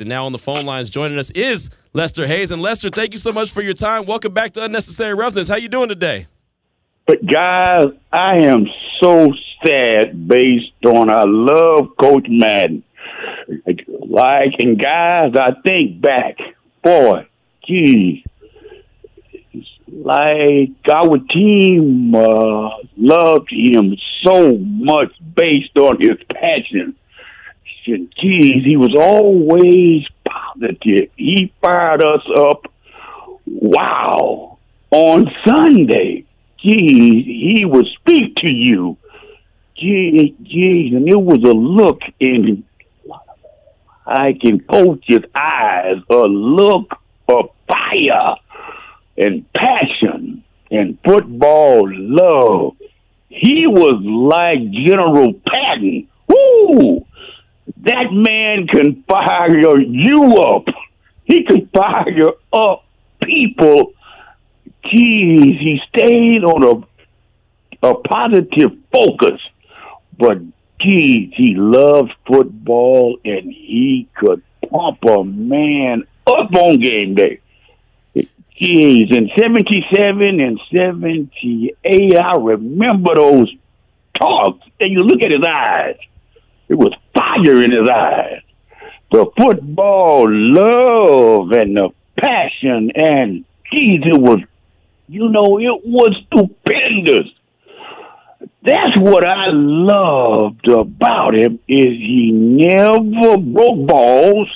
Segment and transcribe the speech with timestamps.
[0.00, 2.52] And now on the phone lines joining us is Lester Hayes.
[2.52, 4.06] And Lester, thank you so much for your time.
[4.06, 5.48] Welcome back to Unnecessary Roughness.
[5.48, 6.28] How you doing today?
[7.04, 8.66] But guys, I am
[9.02, 9.26] so
[9.66, 12.84] sad based on I love Coach Madden.
[13.48, 16.36] Like and guys, I think back,
[16.84, 17.26] boy,
[17.66, 18.22] geez,
[19.88, 26.94] like our team uh, loved him so much based on his passion
[27.88, 31.10] and geez, he was always positive.
[31.16, 32.72] He fired us up.
[33.46, 34.58] Wow.
[34.90, 36.24] On Sunday,
[36.58, 38.96] geez, he would speak to you.
[39.76, 42.64] Geez, geez, and it was a look in
[44.08, 46.92] I can coach's eyes, a look
[47.28, 48.36] of fire
[49.18, 52.76] and passion and football love.
[53.28, 56.08] He was like General Patton.
[56.26, 57.04] Woo!
[57.82, 60.66] That man can fire you up.
[61.24, 62.84] He can fire up
[63.22, 63.92] people.
[64.84, 66.88] Geez, he stayed on a
[67.82, 69.40] a positive focus,
[70.18, 70.38] but
[70.80, 77.40] geez, he loved football and he could pump a man up on game day.
[78.14, 83.54] Geez, in 77 and 78, I remember those
[84.14, 85.96] talks, and you look at his eyes.
[86.68, 86.92] It was
[87.38, 88.42] fire in his eyes.
[89.10, 94.40] The football love and the passion and geez, it was,
[95.08, 97.32] you know, it was stupendous.
[98.62, 104.48] That's what I loved about him is he never broke balls.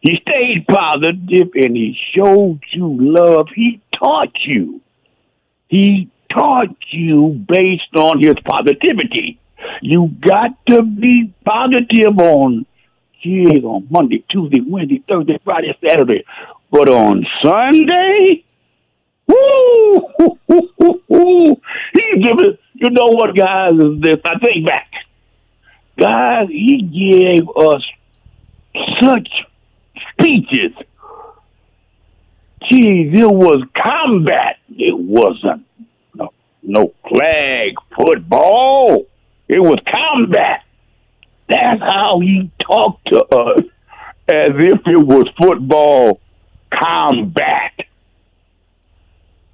[0.00, 3.48] He stayed positive and he showed you love.
[3.54, 4.80] He taught you.
[5.68, 9.38] He taught you based on his positivity.
[9.82, 12.66] You got to be positive on,
[13.22, 16.24] geez, on Monday, Tuesday, Wednesday, Thursday, Friday, Saturday.
[16.70, 18.44] But on Sunday,
[19.26, 21.56] woo, woo, woo, woo, woo.
[21.94, 24.16] he giving, you know what, guys, is this?
[24.24, 24.90] I think back.
[25.98, 27.82] Guys, he gave us
[29.00, 29.28] such
[30.12, 30.72] speeches.
[32.68, 34.58] Geez, it was combat.
[34.70, 35.64] It wasn't
[36.14, 36.32] no,
[36.62, 39.06] no flag football.
[39.48, 40.62] It was combat.
[41.48, 43.64] That's how he talked to us,
[44.28, 46.20] as if it was football
[46.72, 47.72] combat.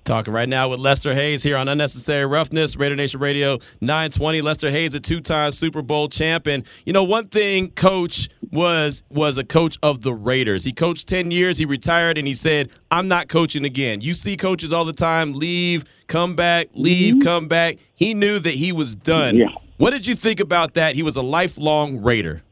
[0.05, 4.43] Talking right now with Lester Hayes here on Unnecessary Roughness, Raider Nation Radio 920.
[4.43, 6.65] Lester Hayes, a two-time Super Bowl champion.
[6.85, 10.65] you know one thing, Coach was was a coach of the Raiders.
[10.65, 14.37] He coached 10 years, he retired, and he said, "I'm not coaching again." You see
[14.37, 17.23] coaches all the time leave, come back, leave, mm-hmm.
[17.23, 17.77] come back.
[17.95, 19.37] He knew that he was done.
[19.37, 19.47] Yeah.
[19.83, 20.95] What did you think about that?
[20.95, 22.45] He was a lifelong Raider.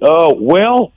[0.00, 0.92] Uh, well,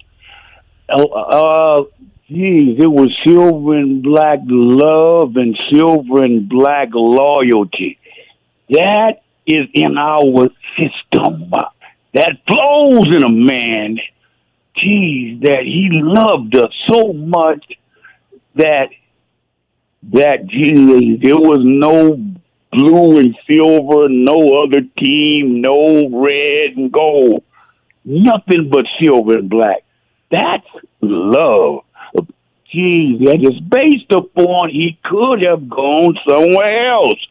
[0.88, 1.84] uh, uh
[2.28, 7.97] geez, it was silver and black love and silver and black loyalty.
[8.69, 11.52] That is in our system.
[12.13, 13.97] That flows in a man.
[14.75, 17.66] Geez, that he loved us so much
[18.53, 18.90] that
[20.13, 22.37] that geez, there was no
[22.78, 27.44] blue and silver, no other team, no red and gold,
[28.06, 29.84] nothing but silver and black.
[30.32, 30.68] That's
[31.02, 31.84] love.
[32.72, 37.26] Geez, that is based upon he could have gone somewhere else,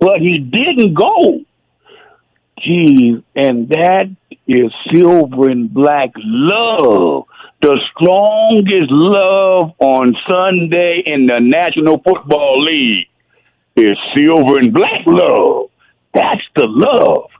[0.00, 1.40] but he didn't go.
[2.58, 4.10] Geez, and that
[4.48, 7.26] is silver and black love.
[7.60, 13.06] The strongest love on Sunday in the National Football League
[13.76, 15.70] is silver and black love.
[16.14, 17.30] That's the love.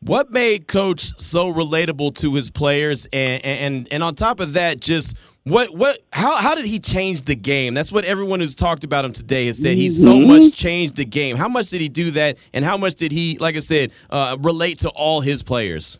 [0.00, 4.80] What made Coach so relatable to his players, and and and on top of that,
[4.80, 7.74] just what what how how did he change the game?
[7.74, 9.76] That's what everyone who's talked about him today has said.
[9.76, 10.28] He's so mm-hmm.
[10.28, 11.36] much changed the game.
[11.36, 14.36] How much did he do that, and how much did he, like I said, uh,
[14.40, 15.98] relate to all his players?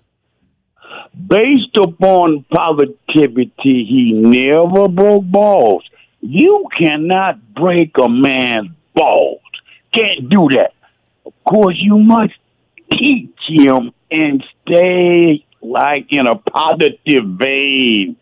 [1.27, 5.83] Based upon positivity, he never broke balls.
[6.21, 9.41] You cannot break a man's balls.
[9.93, 10.73] Can't do that.
[11.25, 12.35] Of course, you must
[12.93, 18.17] teach him and stay like in a positive vein.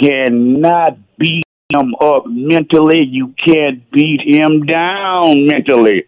[0.00, 3.02] Cannot beat him up mentally.
[3.04, 6.04] You can't beat him down mentally.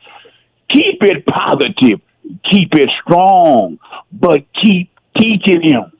[0.68, 2.00] Keep it positive.
[2.50, 3.78] Keep it strong.
[4.10, 5.92] But keep teaching him.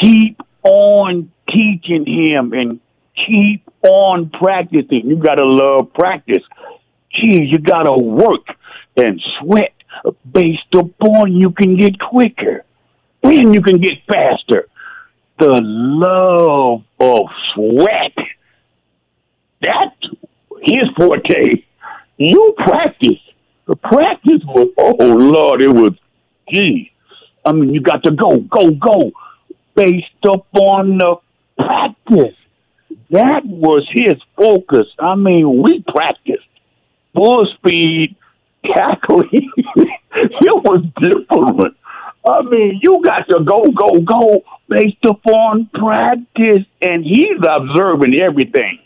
[0.00, 2.80] Keep on teaching him and
[3.14, 5.02] keep on practicing.
[5.06, 6.42] You got to love practice.
[7.14, 8.46] Geez, you got to work
[8.96, 9.72] and sweat
[10.30, 12.64] based upon you can get quicker.
[13.22, 14.68] and you can get faster.
[15.38, 18.16] The love of sweat.
[19.60, 19.96] That's
[20.62, 21.64] his forte.
[22.16, 23.20] You practice.
[23.66, 25.92] The practice was, oh Lord, it was,
[26.50, 26.92] gee.
[27.44, 29.12] I mean, you got to go, go, go,
[29.74, 31.16] based upon the
[31.58, 32.36] practice.
[33.10, 34.86] That was his focus.
[34.98, 36.46] I mean, we practiced
[37.14, 38.16] full speed
[38.74, 39.50] tackling.
[39.56, 41.76] it was different.
[42.26, 48.78] I mean, you got to go, go, go based upon practice, and he's observing everything.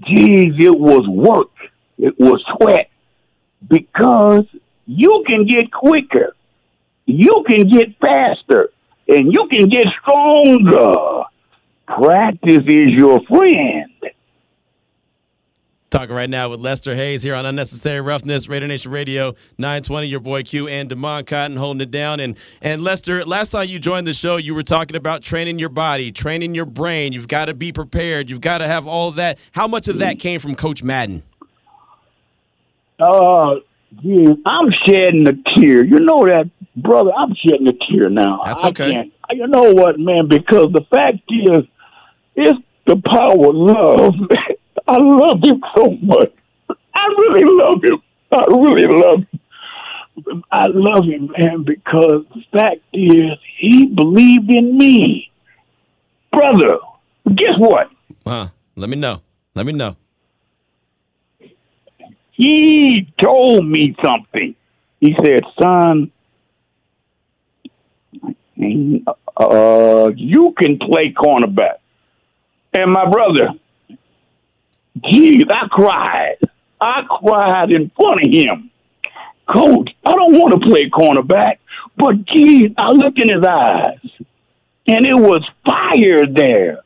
[0.00, 1.50] Geez, it was work.
[1.98, 2.90] It was sweat
[3.66, 4.44] because
[4.86, 6.34] you can get quicker,
[7.06, 8.70] you can get faster,
[9.08, 11.24] and you can get stronger.
[11.86, 13.90] Practice is your friend.
[15.88, 20.08] Talking right now with Lester Hayes here on Unnecessary Roughness, Raider Nation Radio 920.
[20.08, 22.18] Your boy Q and Demond Cotton holding it down.
[22.18, 25.68] And and Lester, last time you joined the show, you were talking about training your
[25.68, 27.12] body, training your brain.
[27.12, 28.30] You've got to be prepared.
[28.30, 29.38] You've got to have all that.
[29.52, 31.22] How much of that came from Coach Madden?
[32.98, 33.54] Uh,
[34.44, 35.84] I'm shedding a tear.
[35.84, 37.12] You know that, brother.
[37.16, 38.42] I'm shedding a tear now.
[38.44, 39.12] That's okay.
[39.30, 40.26] you know what, man?
[40.26, 41.64] Because the fact is,
[42.34, 44.14] it's the power of love.
[44.88, 46.32] I love him so much.
[46.94, 48.02] I really love him.
[48.32, 50.44] I really love him.
[50.50, 55.30] I love him, man, because the fact is, he believed in me.
[56.32, 56.78] Brother,
[57.34, 57.90] guess what?
[58.26, 58.48] Huh.
[58.76, 59.22] Let me know.
[59.54, 59.96] Let me know.
[62.32, 64.54] He told me something.
[65.00, 66.10] He said, son,
[69.36, 71.78] uh, you can play cornerback.
[72.74, 73.48] And my brother,
[75.04, 76.36] geez, I cried.
[76.80, 78.70] I cried in front of him.
[79.46, 81.58] Coach, I don't want to play cornerback,
[81.96, 83.98] but geez, I looked in his eyes
[84.88, 86.80] and it was fire there.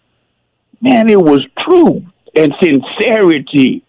[0.81, 2.05] Man, it was truth
[2.35, 3.83] and sincerity.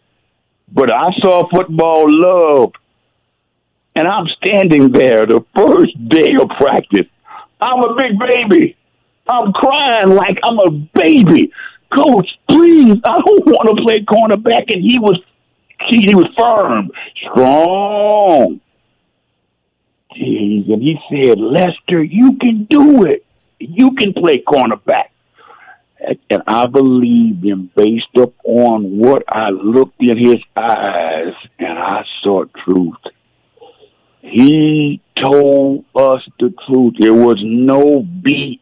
[0.73, 2.73] But I saw football love.
[3.95, 7.07] And I'm standing there the first day of practice.
[7.59, 8.77] I'm a big baby.
[9.29, 11.51] I'm crying like I'm a baby.
[11.93, 14.73] Coach, please, I don't want to play cornerback.
[14.73, 15.19] And he was
[15.89, 16.91] he he was firm,
[17.29, 18.61] strong.
[20.15, 23.25] Jeez, and he said, Lester, you can do it.
[23.59, 25.09] You can play cornerback.
[26.29, 32.45] And I believed him based upon what I looked in his eyes and I saw
[32.65, 32.95] truth.
[34.21, 36.93] He told us the truth.
[36.99, 38.59] There was no BS.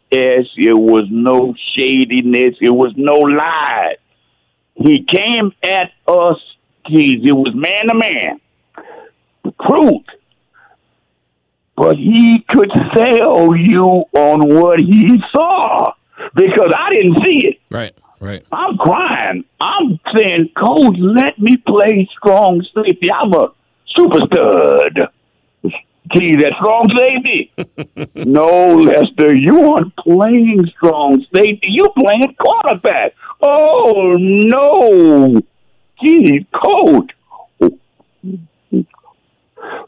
[0.56, 2.56] It was no shadiness.
[2.62, 3.96] It was no lie.
[4.76, 6.38] He came at us.
[6.88, 8.42] Geez, it was man to man.
[9.44, 10.06] The truth.
[11.76, 15.94] But he could sell you on what he saw
[16.34, 17.60] because I didn't see it.
[17.70, 18.46] Right, right.
[18.52, 19.44] I'm crying.
[19.62, 23.12] I'm saying, Coach, let me play strong safety.
[23.12, 23.50] I'm a
[23.88, 25.10] super stud.
[25.64, 27.52] Gee, that strong safety.
[28.16, 31.68] no, Lester, you aren't playing strong safety.
[31.70, 33.14] You playing quarterback.
[33.42, 35.42] Oh no.
[36.02, 37.12] Gee, coach.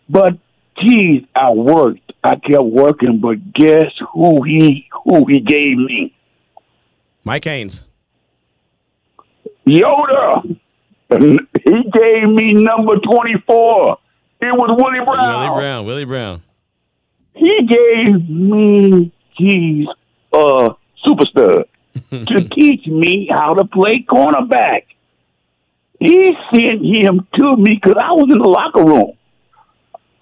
[0.10, 0.38] But
[0.78, 2.12] geez, I worked.
[2.24, 6.14] I kept working, but guess who he who he gave me?
[7.24, 7.86] Mike Haynes.
[9.66, 10.58] Yoda.
[11.64, 13.98] He gave me number 24.
[14.42, 15.40] It was Willie Brown.
[15.40, 15.86] Willie Brown.
[15.86, 16.44] Willie Brown.
[17.36, 19.88] He gave me, geez,
[20.34, 20.70] uh,
[21.06, 21.66] superstar
[22.10, 24.84] to teach me how to play cornerback.
[26.00, 29.14] He sent him to me because I was in the locker room.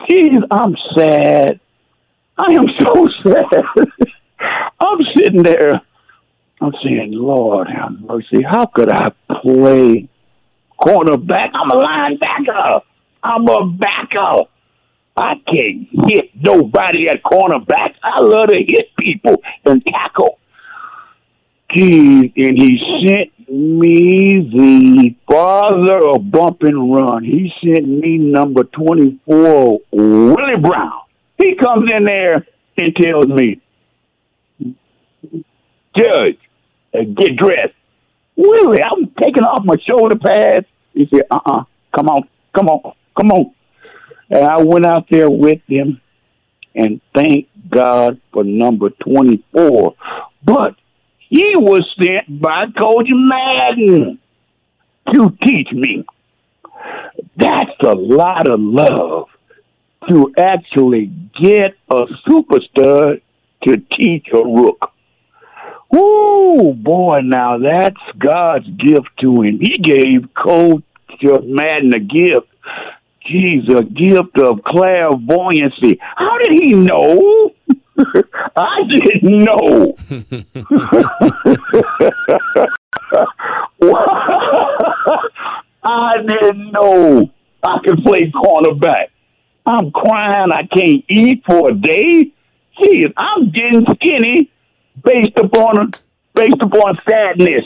[0.09, 1.59] Geez, I'm sad.
[2.37, 3.65] I am so sad.
[4.79, 5.81] I'm sitting there
[6.61, 8.43] I'm saying, Lord have mercy.
[8.43, 9.11] How could I
[9.41, 10.09] play
[10.79, 11.51] cornerback?
[11.53, 12.81] I'm a linebacker.
[13.23, 14.43] I'm a backer.
[15.17, 17.95] I can't hit nobody at cornerback.
[18.01, 19.35] I love to hit people
[19.65, 20.39] and tackle.
[21.71, 27.23] And he sent me the father of bump and run.
[27.23, 31.01] He sent me number 24, Willie Brown.
[31.37, 32.45] He comes in there
[32.77, 33.61] and tells me,
[35.97, 36.37] Judge,
[36.93, 37.73] uh, get dressed.
[38.35, 40.65] Willie, I'm taking off my shoulder pads.
[40.93, 41.63] He said, uh uh-uh, uh,
[41.95, 42.23] come on,
[42.55, 43.53] come on, come on.
[44.29, 46.01] And I went out there with him
[46.75, 49.95] and thank God for number 24.
[50.43, 50.75] But
[51.17, 54.19] he was sent by Coach Madden
[55.13, 56.05] to teach me.
[57.35, 59.27] That's a lot of love
[60.07, 61.07] to actually
[61.41, 63.21] get a superstar
[63.63, 64.91] to teach a rook.
[65.91, 69.59] Woo, boy, now that's God's gift to him.
[69.59, 70.83] He gave Coach
[71.21, 72.47] Madden a gift.
[73.29, 75.99] Geez, a gift of clairvoyancy.
[76.01, 77.53] How did he know?
[78.59, 79.95] I didn't know.
[85.83, 87.29] I didn't know
[87.63, 89.07] I could play cornerback.
[89.65, 90.51] I'm crying.
[90.51, 92.31] I can't eat for a day.
[92.81, 94.51] Geez, I'm getting skinny
[95.03, 95.91] based upon
[96.33, 97.65] based upon sadness.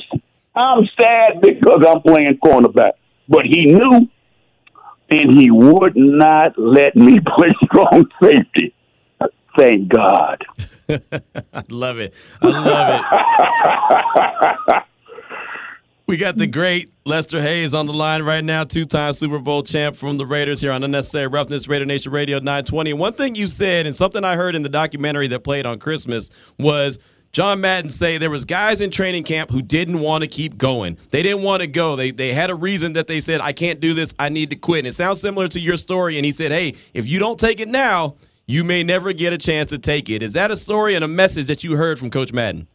[0.56, 2.94] I'm sad because I'm playing cornerback.
[3.30, 4.10] But he knew,
[5.22, 8.74] and he would not let me play strong safety.
[9.58, 10.44] Thank God.
[10.90, 12.14] I love it.
[12.42, 13.04] I love
[14.78, 14.84] it.
[16.08, 19.62] we got the great Lester Hayes on the line right now, two time Super Bowl
[19.62, 22.94] champ from the Raiders here on Unnecessary Roughness, Raider Nation Radio 920.
[22.94, 26.32] One thing you said, and something I heard in the documentary that played on Christmas,
[26.58, 26.98] was
[27.34, 31.00] John Madden say there was guys in training camp who didn't want to keep going.
[31.10, 31.96] They didn't want to go.
[31.96, 34.14] They they had a reason that they said, I can't do this.
[34.20, 34.80] I need to quit.
[34.80, 36.18] And it sounds similar to your story.
[36.18, 39.40] And he said, Hey, if you don't take it now, you may never get a
[39.40, 40.22] chance to take it.
[40.22, 42.68] Is that a story and a message that you heard from Coach Madden?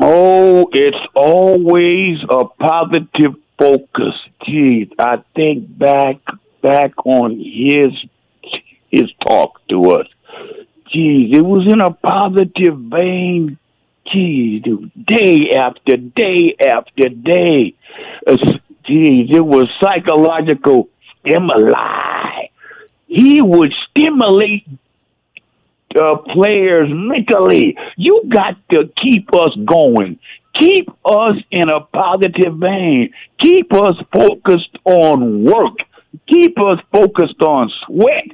[0.00, 4.14] Oh, it's always a positive focus.
[4.46, 6.16] Geez, I think back
[6.62, 7.92] back on his
[8.90, 10.06] his talk to us.
[10.90, 13.58] Geez, it was in a positive vein.
[14.10, 14.62] Geez,
[15.04, 17.74] day after day after day.
[18.26, 18.36] Uh,
[18.84, 20.88] geez, it was psychological
[21.20, 22.48] stimuli.
[23.06, 24.66] He would stimulate
[25.98, 27.76] uh, players mentally.
[27.96, 30.18] You got to keep us going.
[30.54, 33.12] Keep us in a positive vein.
[33.38, 35.78] Keep us focused on work.
[36.26, 38.24] Keep us focused on sweat.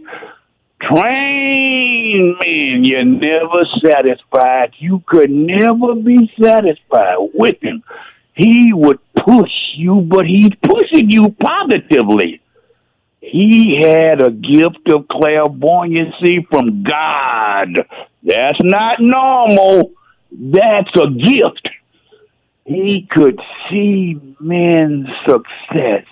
[0.80, 4.74] Train man, you're never satisfied.
[4.78, 7.82] You could never be satisfied with him.
[8.34, 12.40] He would push you, but he's pushing you positively.
[13.20, 17.86] He had a gift of clairvoyancy from God.
[18.22, 19.92] That's not normal.
[20.30, 21.68] That's a gift.
[22.66, 23.40] He could
[23.70, 26.04] see men's success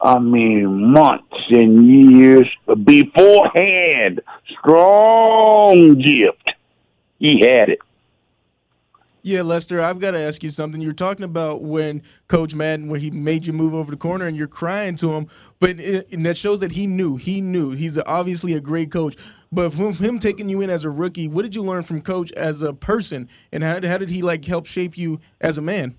[0.00, 1.86] I mean, months and
[2.16, 2.48] years
[2.84, 4.20] beforehand.
[4.58, 6.52] Strong gift.
[7.18, 7.80] He had it.
[9.22, 10.80] Yeah, Lester, I've got to ask you something.
[10.80, 14.36] You're talking about when Coach Madden, when he made you move over the corner and
[14.36, 15.26] you're crying to him,
[15.58, 17.16] but it, and that shows that he knew.
[17.16, 17.72] He knew.
[17.72, 19.16] He's obviously a great coach.
[19.50, 22.32] But from him taking you in as a rookie, what did you learn from Coach
[22.32, 25.96] as a person, and how, how did he like help shape you as a man?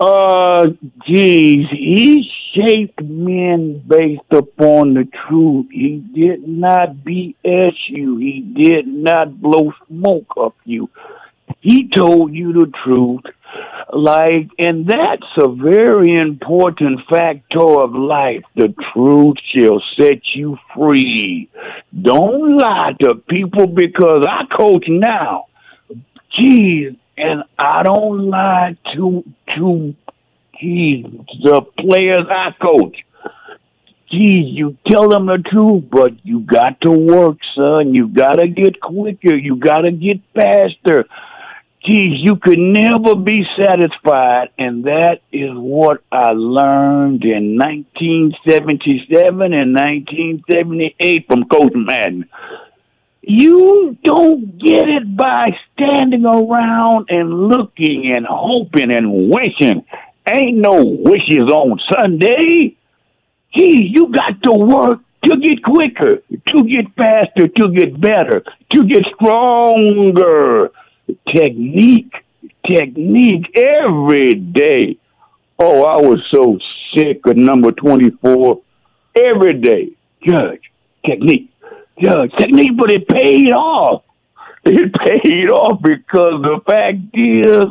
[0.00, 0.68] Uh,
[1.06, 5.66] geez, he shaped men based upon the truth.
[5.70, 8.16] He did not BS you.
[8.16, 10.88] He did not blow smoke up you.
[11.60, 13.24] He told you the truth.
[13.92, 18.44] Like, and that's a very important factor of life.
[18.56, 21.50] The truth shall set you free.
[22.00, 25.46] Don't lie to people because I coach now.
[26.38, 29.24] Geez, and I don't lie to
[29.56, 29.94] to
[30.62, 32.96] the players I coach.
[34.10, 37.94] Geez, you tell them the truth, but you got to work, son.
[37.94, 39.36] You gotta get quicker.
[39.36, 41.06] You gotta get faster.
[41.84, 49.74] Geez, you could never be satisfied, and that is what I learned in 1977 and
[49.74, 52.28] 1978 from Coach Madden.
[53.22, 59.84] You don't get it by standing around and looking and hoping and wishing.
[60.26, 62.76] Ain't no wishes on Sunday.
[63.54, 68.84] Gee, you got to work to get quicker, to get faster, to get better, to
[68.84, 70.70] get stronger.
[71.26, 72.14] Technique,
[72.68, 74.96] technique every day.
[75.58, 76.58] Oh, I was so
[76.94, 78.62] sick of number 24
[79.14, 79.90] every day.
[80.22, 80.70] Judge,
[81.04, 81.49] technique,
[82.00, 84.02] judge, technique, but it paid off.
[84.64, 87.64] It paid off because the fact is,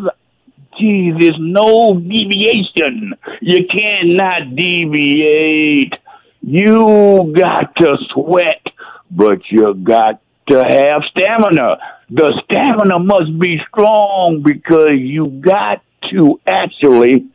[0.79, 3.13] geez, there's no deviation.
[3.41, 5.93] You cannot deviate.
[6.41, 8.65] You got to sweat,
[9.11, 11.77] but you got to have stamina.
[12.09, 17.27] The stamina must be strong because you got to actually,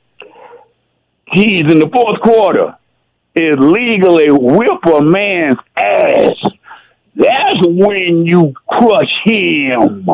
[1.32, 2.76] geez, in the fourth quarter,
[3.36, 6.42] illegally whip a man's ass.
[7.16, 10.08] That's when you crush him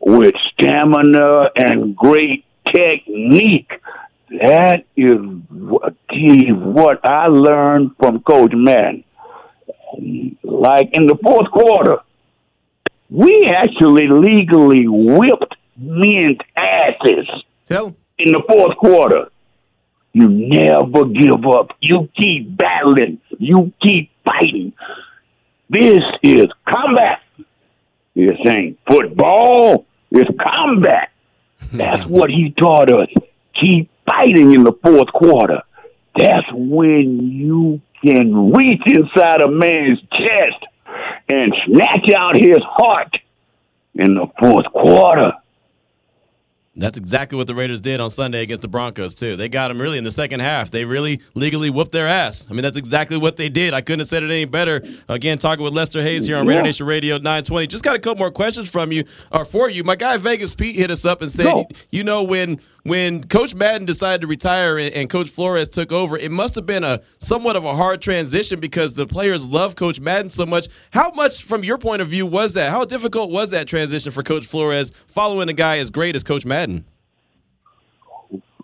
[0.00, 3.72] with stamina and great technique.
[4.30, 5.16] That is
[5.50, 9.04] what, what I learned from Coach Madden.
[10.42, 11.98] Like in the fourth quarter,
[13.10, 17.28] We actually legally whipped men's asses
[17.66, 19.28] Tell in the fourth quarter.
[20.12, 21.70] You never give up.
[21.80, 23.20] You keep battling.
[23.38, 24.72] You keep fighting.
[25.74, 27.20] This is combat.
[28.14, 29.86] This ain't football.
[30.12, 31.10] is combat.
[31.70, 31.78] Hmm.
[31.78, 33.08] That's what he taught us.
[33.60, 35.62] Keep fighting in the fourth quarter.
[36.16, 40.64] That's when you can reach inside a man's chest
[41.28, 43.16] and snatch out his heart
[43.96, 45.32] in the fourth quarter.
[46.76, 49.36] That's exactly what the Raiders did on Sunday against the Broncos too.
[49.36, 50.72] They got them really in the second half.
[50.72, 52.46] They really legally whooped their ass.
[52.50, 53.74] I mean, that's exactly what they did.
[53.74, 54.82] I couldn't have said it any better.
[55.08, 56.64] Again, talking with Lester Hayes here on Raider Yeah.
[56.66, 57.68] Nation Radio 920.
[57.68, 59.84] Just got a couple more questions from you or for you.
[59.84, 61.66] My guy Vegas Pete hit us up and said, No.
[61.90, 66.18] you know, when when Coach Madden decided to retire and, and Coach Flores took over,
[66.18, 70.00] it must have been a somewhat of a hard transition because the players love Coach
[70.00, 70.68] Madden so much.
[70.90, 72.70] How much, from your point of view, was that?
[72.70, 76.44] How difficult was that transition for Coach Flores following a guy as great as Coach
[76.44, 76.63] Madden?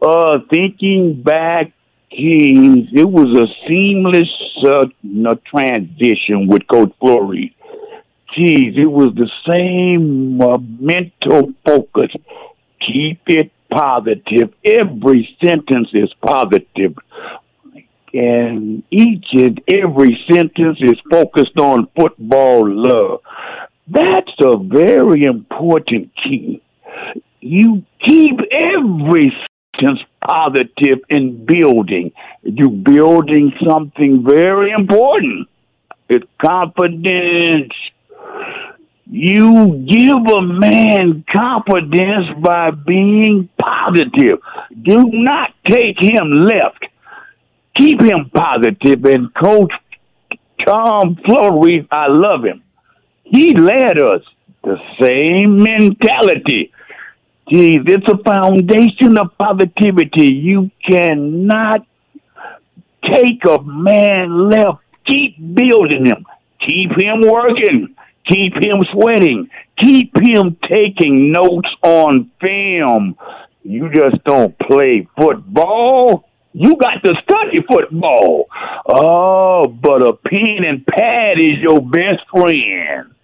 [0.02, 1.72] Uh, thinking back,
[2.10, 4.30] geez, it was a seamless
[4.66, 7.50] uh, transition with Coach Flores.
[8.34, 12.10] Geez, it was the same uh, mental focus.
[12.80, 14.54] Keep it positive.
[14.64, 16.96] Every sentence is positive.
[18.12, 23.20] And each and every sentence is focused on football love.
[23.86, 26.62] That's a very important key.
[27.40, 29.32] You keep every
[29.76, 32.12] sentence positive in building.
[32.42, 35.48] You're building something very important.
[36.08, 37.72] It's confidence.
[39.06, 44.38] You give a man confidence by being positive.
[44.82, 46.86] Do not take him left.
[47.74, 49.04] Keep him positive.
[49.04, 49.72] And Coach
[50.64, 52.62] Tom Flores, I love him.
[53.24, 54.22] He led us
[54.62, 56.72] the same mentality.
[57.50, 60.28] Geez, it's a foundation of positivity.
[60.28, 61.84] You cannot
[63.04, 64.78] take a man left.
[65.06, 66.26] Keep building him.
[66.60, 67.96] Keep him working.
[68.26, 69.50] Keep him sweating.
[69.80, 73.16] Keep him taking notes on film.
[73.64, 76.28] You just don't play football.
[76.52, 78.46] You got to study football.
[78.86, 83.14] Oh, but a pen and pad is your best friend.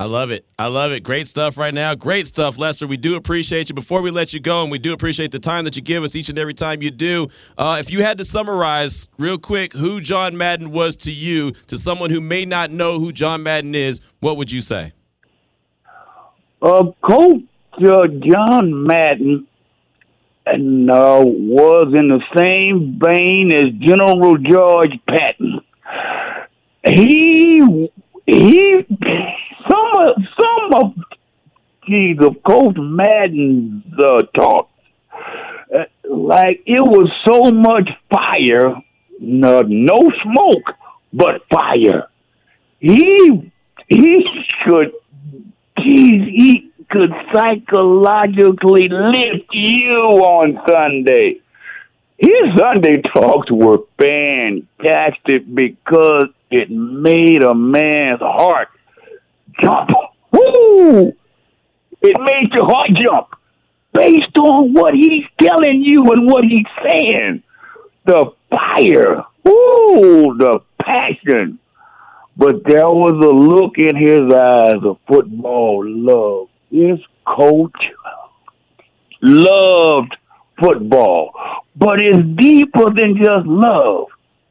[0.00, 0.46] I love it.
[0.58, 1.00] I love it.
[1.00, 1.94] Great stuff right now.
[1.94, 2.86] Great stuff, Lester.
[2.86, 3.74] We do appreciate you.
[3.74, 6.16] Before we let you go, and we do appreciate the time that you give us
[6.16, 7.28] each and every time you do.
[7.58, 11.76] Uh, if you had to summarize real quick who John Madden was to you, to
[11.76, 14.94] someone who may not know who John Madden is, what would you say?
[16.62, 17.42] Uh, Coach
[17.86, 19.46] uh, John Madden
[20.46, 25.60] and, uh, was in the same vein as General George Patton.
[26.86, 27.90] He
[28.24, 28.86] he
[30.40, 30.94] some of
[31.90, 34.70] some of Coach Madden's uh, talk,
[35.74, 38.74] uh, like it was so much fire,
[39.18, 40.76] no, no smoke,
[41.12, 42.08] but fire.
[42.78, 43.52] He
[43.88, 44.24] he
[44.62, 44.92] could,
[45.78, 51.40] geez, he could psychologically lift you on Sunday.
[52.18, 58.68] His Sunday talks were fantastic because it made a man's heart
[59.62, 59.90] jump.
[60.32, 61.12] Woo!
[62.02, 63.28] It made your heart jump
[63.92, 67.42] based on what he's telling you and what he's saying.
[68.06, 71.58] The fire, ooh, the passion.
[72.36, 76.48] But there was a look in his eyes of football love.
[76.70, 77.90] This coach
[79.20, 80.16] loved
[80.58, 81.32] football,
[81.76, 84.06] but it's deeper than just love.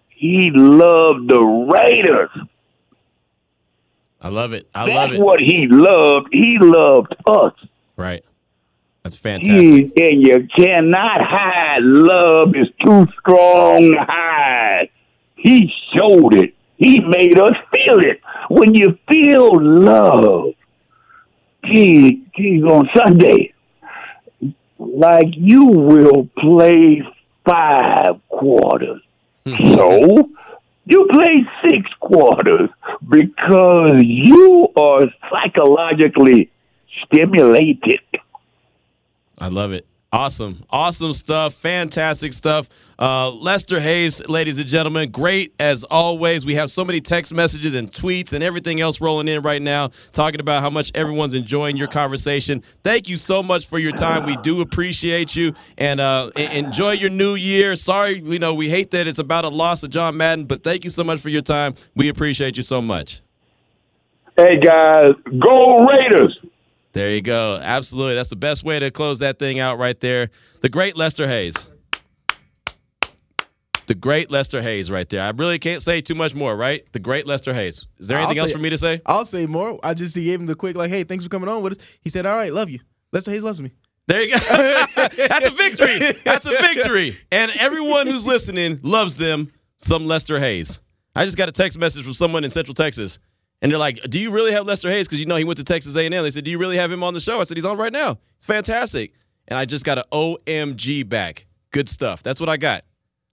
[0.10, 2.30] He loved the Raiders.
[4.22, 4.70] I love it.
[4.76, 5.22] I love That's it.
[5.22, 6.28] what he loved.
[6.32, 7.54] He loved us.
[7.96, 8.24] Right.
[9.04, 9.56] That's fantastic.
[9.56, 11.82] Geez, and you cannot hide.
[11.82, 14.90] Love is too strong to hide.
[15.36, 16.54] He showed it.
[16.78, 18.20] He made us feel it.
[18.50, 20.54] When you feel love,
[21.66, 23.54] geez, geez, on Sunday,
[24.78, 27.02] like you will play
[27.46, 29.02] five quarters.
[29.46, 29.74] Hmm.
[29.76, 30.30] so
[30.90, 32.70] you play six quarters
[33.08, 36.50] because you are psychologically
[37.06, 38.00] stimulated.
[39.38, 39.86] I love it.
[40.12, 40.64] Awesome.
[40.72, 41.54] Awesome stuff.
[41.54, 42.68] Fantastic stuff.
[42.98, 46.48] Uh, Lester Hayes, ladies and gentlemen, great as always.
[46.48, 49.92] We have so many text messages and tweets and everything else rolling in right now
[50.12, 52.64] talking about how much everyone's enjoying your conversation.
[52.84, 54.26] Thank you so much for your time.
[54.26, 57.76] We do appreciate you and uh, enjoy your new year.
[57.76, 60.84] Sorry, you know, we hate that it's about a loss of John Madden, but thank
[60.84, 61.76] you so much for your time.
[61.96, 63.22] We appreciate you so much.
[64.36, 66.36] Hey guys, go Raiders!
[66.94, 67.56] There you go.
[67.62, 68.16] Absolutely.
[68.16, 70.30] That's the best way to close that thing out right there.
[70.62, 71.56] The great Lester Hayes.
[73.86, 75.22] The great Lester Hayes right there.
[75.22, 76.86] I really can't say too much more, right?
[76.94, 77.88] The great Lester Hayes.
[77.98, 79.02] Is there anything I'll else say- for me to say?
[79.06, 79.80] I'll say more.
[79.84, 81.80] I just he gave him the quick like, "Hey, thanks for coming on with us."
[82.02, 82.80] He said, "All right, love you."
[83.12, 83.72] Lester Hayes loves me.
[84.06, 84.38] There you go.
[84.48, 86.00] That's a victory.
[86.24, 87.18] That's a victory.
[87.32, 90.80] And everyone who's listening loves them some Lester Hayes.
[91.16, 93.18] I just got a text message from someone in Central Texas,
[93.62, 95.08] and they're like, "Do you really have Lester Hayes?
[95.08, 97.04] Because you know he went to Texas A&M." They said, "Do you really have him
[97.04, 98.18] on the show?" I said, "He's on right now.
[98.36, 99.14] It's fantastic."
[99.48, 101.48] And I just got an OMG back.
[101.72, 102.22] Good stuff.
[102.24, 102.84] That's what I got.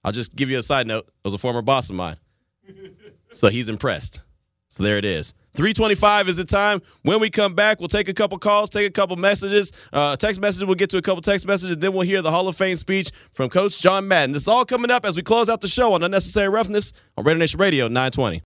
[0.04, 1.06] I'll just give you a side note.
[1.06, 2.16] It was a former boss of mine,
[3.32, 4.20] so he's impressed.
[4.68, 5.32] So there it is.
[5.54, 6.82] 325 is the time.
[7.00, 10.38] When we come back, we'll take a couple calls, take a couple messages, uh, text
[10.38, 10.66] messages.
[10.66, 11.78] We'll get to a couple text messages.
[11.78, 14.32] Then we'll hear the Hall of Fame speech from Coach John Madden.
[14.32, 17.24] This is all coming up as we close out the show on Unnecessary Roughness on
[17.24, 18.42] Raider Nation Radio 920.